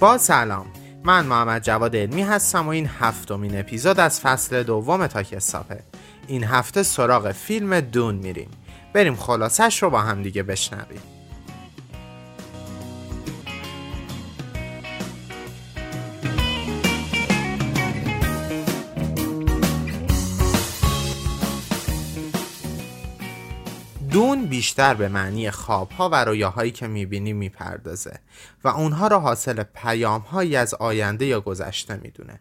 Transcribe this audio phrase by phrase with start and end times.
[0.00, 0.66] با سلام.
[1.04, 5.82] من محمد جواد علمی هستم و این هفتمین اپیزود از فصل دوم تاکستاپه
[6.26, 8.50] این هفته سراغ فیلم دون میریم.
[8.92, 11.17] بریم خلاصش رو با هم دیگه بشنویم.
[24.48, 28.18] بیشتر به معنی خوابها و رویاهایی که می‌بینی می‌پردازه
[28.64, 32.40] و اونها را حاصل پیامهایی از آینده یا گذشته می‌دونه.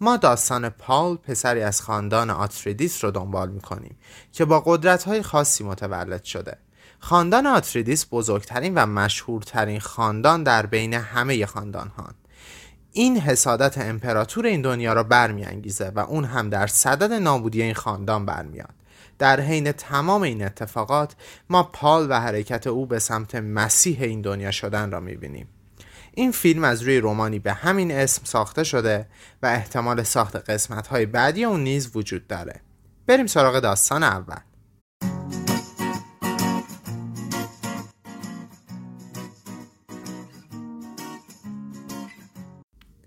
[0.00, 3.96] ما داستان پاول پسری از خاندان آتریدیس رو دنبال می‌کنیم
[4.32, 6.56] که با قدرت‌های خاصی متولد شده.
[6.98, 12.10] خاندان آتریدیس بزرگترین و مشهورترین خاندان در بین همه خاندان ها.
[12.92, 18.26] این حسادت امپراتور این دنیا را برمیانگیزه و اون هم در صدد نابودی این خاندان
[18.26, 18.74] برمیاد.
[19.18, 21.14] در حین تمام این اتفاقات
[21.50, 25.48] ما پال و حرکت او به سمت مسیح این دنیا شدن را می‌بینیم.
[26.14, 29.08] این فیلم از روی رومانی به همین اسم ساخته شده
[29.42, 32.60] و احتمال ساخت قسمت های بعدی اون نیز وجود داره.
[33.06, 34.36] بریم سراغ داستان اول.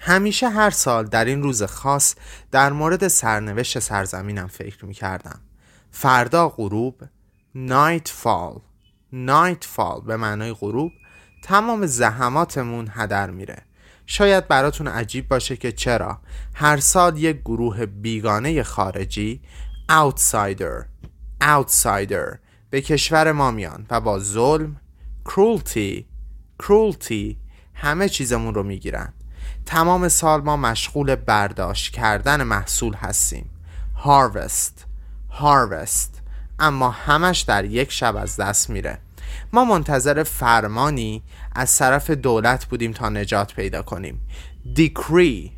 [0.00, 2.14] همیشه هر سال در این روز خاص
[2.50, 5.40] در مورد سرنوشت سرزمینم فکر می کردم
[5.92, 7.02] فردا غروب
[7.54, 8.60] نایت فال
[9.12, 10.92] نایت فال به معنای غروب
[11.42, 13.62] تمام زحماتمون هدر میره.
[14.06, 16.18] شاید براتون عجیب باشه که چرا
[16.54, 19.40] هر سال یک گروه بیگانه خارجی
[19.90, 20.84] outsider
[21.42, 22.38] outsider
[22.70, 24.76] به کشور ما میان و با ظلم
[25.28, 26.04] cruelty
[26.62, 27.36] cruelty
[27.74, 29.12] همه چیزمون رو می‌گیرن.
[29.66, 33.50] تمام سال ما مشغول برداشت کردن محصول هستیم.
[34.04, 34.91] Harvest.
[35.40, 36.22] Harvest.
[36.58, 38.98] اما همش در یک شب از دست میره.
[39.52, 41.22] ما منتظر فرمانی
[41.54, 44.20] از طرف دولت بودیم تا نجات پیدا کنیم.
[44.76, 45.50] Decree.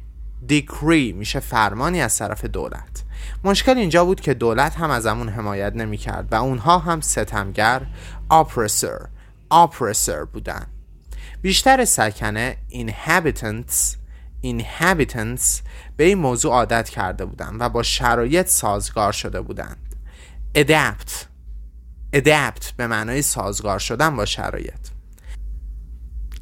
[0.48, 3.04] Decree میشه فرمانی از طرف دولت.
[3.44, 7.82] مشکل اینجا بود که دولت هم از همون حمایت نمی کرد و اونها هم ستمگر
[8.32, 9.06] oppressor
[9.52, 10.66] oppressor بودن.
[11.42, 14.03] بیشتر سکنه inhabitants
[14.44, 15.62] inhabitants
[15.96, 19.94] به این موضوع عادت کرده بودند و با شرایط سازگار شده بودند.
[20.58, 21.10] Adapt.
[22.16, 24.88] Adapt به معنای سازگار شدن با شرایط.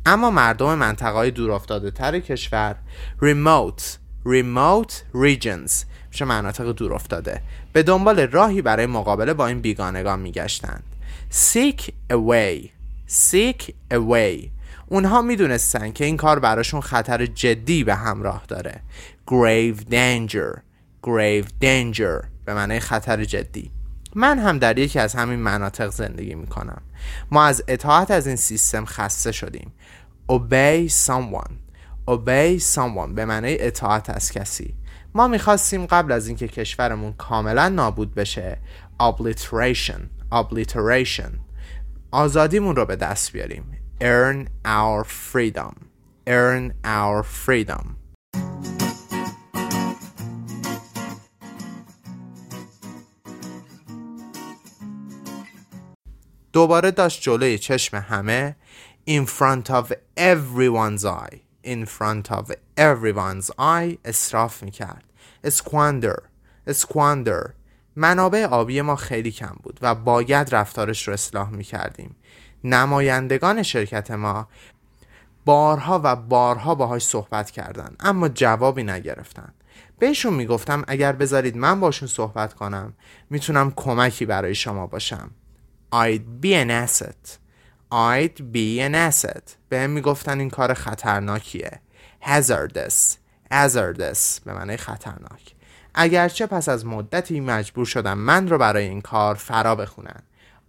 [0.07, 2.77] اما مردم منطقه های دور افتاده تر کشور
[3.21, 3.83] remote
[4.27, 5.73] remote regions
[6.11, 7.43] میشه مناطق دور افتاده
[7.73, 10.83] به دنبال راهی برای مقابله با این بیگانگان میگشتند.
[11.33, 11.81] Seek
[12.13, 12.69] away
[13.09, 14.51] seek away
[14.93, 18.81] اونها می‌دونستن که این کار براشون خطر جدی به همراه داره.
[19.31, 20.61] Grave danger.
[21.07, 22.27] Grave danger.
[22.45, 23.71] به معنی خطر جدی.
[24.15, 26.83] من هم در یکی از همین مناطق زندگی می‌کنم.
[27.31, 29.73] ما از اطاعت از این سیستم خسته شدیم.
[30.33, 31.53] Obey someone.
[32.11, 33.13] Obey someone.
[33.15, 34.75] به معنی اطاعت از کسی.
[35.15, 38.59] ما می‌خواستیم قبل از اینکه کشورمون کاملا نابود بشه
[39.03, 40.01] obliteration.
[40.33, 41.31] Obliteration.
[42.11, 43.82] آزادیمون رو به دست بیاریم.
[44.03, 45.75] Earn our freedom
[46.27, 47.97] earn our freedom
[56.53, 58.57] دوباره داشت جلوی چشم همه
[59.09, 65.05] in front of everyone's eye in front of everyone's eye اصراف می‌کرد
[65.47, 66.23] squander
[66.71, 67.51] squander
[67.97, 72.17] منابع آبی ما خیلی کم بود و باید رفتارش رو اصلاح می‌کردیم
[72.65, 74.49] نمایندگان شرکت ما
[75.45, 79.53] بارها و بارها باهاش صحبت کردن اما جوابی نگرفتن.
[79.99, 82.95] بهشون می‌گفتم اگر بذارید من باشون صحبت کنم
[83.31, 85.31] می‌تونم کمکی برای شما باشم.
[85.95, 87.39] I'd be an asset.
[87.93, 89.43] I'd be an asset.
[89.69, 91.81] به می‌گفتن این کار خطرناکیه.
[92.23, 93.17] Hazardous.
[93.53, 94.41] Hazardous.
[94.45, 95.55] به معنی خطرناک.
[95.95, 100.23] اگرچه پس از مدتی مجبور شدم من رو برای این کار فرا بخونن.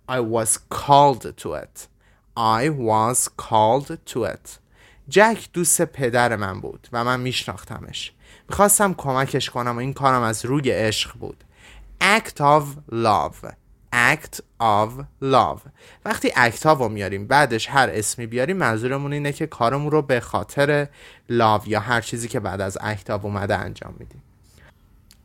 [0.09, 1.87] I was called to it.
[2.35, 4.59] I was called to it.
[5.09, 8.11] جک دوست پدر من بود و من میشناختمش.
[8.49, 11.43] می‌خواستم کمکش کنم و این کارم از روی عشق بود.
[12.01, 13.53] Act of love.
[13.93, 14.89] Act of
[15.23, 15.69] love.
[16.05, 20.19] وقتی act of رو میاریم بعدش هر اسمی بیاریم منظورمون اینه که کارمون رو به
[20.19, 20.87] خاطر
[21.29, 24.23] love یا هر چیزی که بعد از act of اومده انجام میدیم.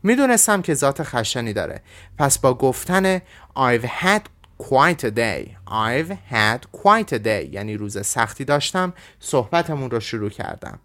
[0.03, 1.81] می‌دونستم که ذات خشنی داره.
[2.19, 3.19] پس با گفتن
[3.57, 4.23] I've had
[4.59, 5.57] quite a day.
[5.67, 7.49] I've had quite a day.
[7.53, 8.93] یعنی روز سختی داشتم.
[9.21, 10.79] صحبتمون رو شروع کردم.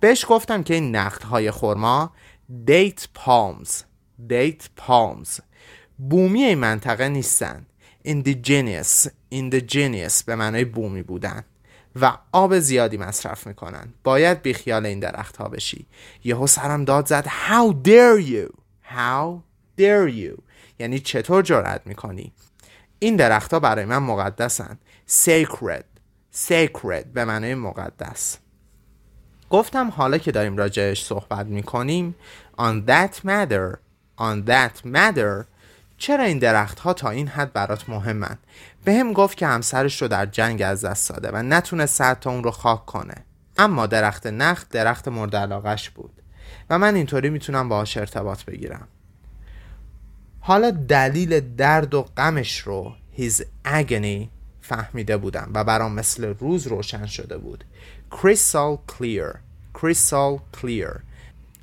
[0.00, 2.12] بهش گفتم که این نخت های خورما
[2.66, 3.70] date palms.
[4.28, 5.40] Date palms.
[5.98, 7.66] بومی این منطقه نیستن.
[8.06, 9.08] Indigenous.
[9.34, 11.44] Indigenous به معنای بومی بودن.
[12.00, 13.94] و آب زیادی مصرف می‌کنن.
[14.04, 15.86] باید بیخیال این درخت ها بشی.
[16.24, 17.26] یهو سرم داد زد.
[17.26, 18.52] How dare you?
[18.96, 19.40] How
[19.80, 20.42] dare you?
[20.78, 22.32] یعنی چطور جرأت می‌کنی؟
[22.98, 24.78] این درختها برای من مقدسن.
[25.08, 25.84] Sacred.
[26.48, 28.38] Sacred به معنای مقدس.
[29.50, 32.14] گفتم حالا که داریم راجعش صحبت می‌کنیم
[32.58, 33.76] on that matter
[34.18, 35.44] on that matter
[35.98, 38.38] چرا این درخت ها تا این حد برات مهمن؟
[38.84, 42.44] به هم گفت که همسرش رو در جنگ از دست داده و نتونست تا اون
[42.44, 43.14] رو خاک کنه.
[43.58, 46.22] اما درخت نخت درخت مورد علاقش بود.
[46.70, 48.88] و من اینطوری می‌تونم باهاش ارتباط بگیرم.
[50.46, 54.28] حالا دلیل درد و غمش رو his agony
[54.60, 57.64] فهمیده بودم و برام مثل روز روشن شده بود.
[58.10, 59.36] Crystal clear.
[59.78, 61.00] Crystal clear.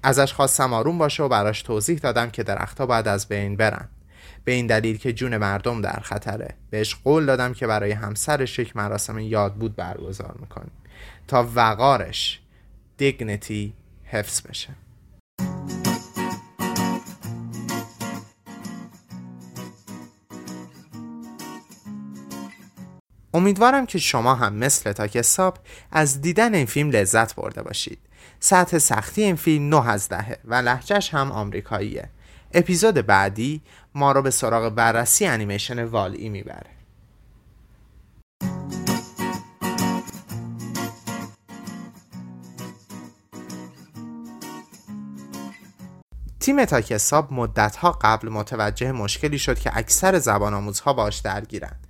[0.03, 3.89] ازش خواستم آروم باشه و براش توضیح دادم که درختها باید از بین برن.
[4.43, 6.55] به این دلیل که جون مردم در خطره.
[6.69, 10.71] بهش قول دادم که برای همسرش یک مراسم یاد بود برگزار می‌کنیم.
[11.27, 12.39] تا وقارش
[12.97, 14.69] دیگنیتی حفظ بشه.
[23.33, 25.57] امیدوارم که شما هم مثل تا کساب
[25.91, 27.99] از دیدن این فیلم لذت برده باشید.
[28.39, 32.09] سطح سختی این فیلم 9 از دهه و لحجهش هم آمریکاییه.
[32.53, 33.61] اپیزود بعدی
[33.95, 36.69] ما رو به سراغ بررسی انیمیشن والی می‌بره.
[46.39, 51.82] تیم تاکساب مدتها قبل متوجه مشکلی شد که اکثر زبان آموزها باش درگیرند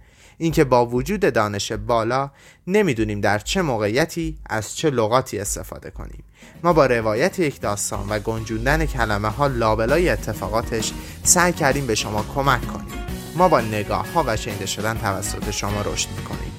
[0.43, 2.31] اینکه با وجود دانش بالا
[2.67, 6.23] نمی‌دونیم در چه موقعیتی از چه لغاتی استفاده کنیم.
[6.63, 10.91] ما با روایت یک داستان و گنجوندن کلمه ها لابلای اتفاقاتش
[11.23, 12.93] سعی کردیم به شما کمک کنیم.
[13.35, 16.51] ما با نگاه ها و شنیده شدن توسط شما رشد می‌کنیم.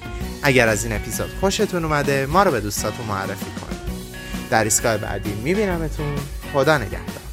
[0.43, 3.79] اگر از این اپیزود خوشتون اومده ما رو به دوستاتون معرفی کنید.
[4.49, 6.15] در ایستگاه بعدی میبینمتون.
[6.53, 7.24] خدا نگهدار.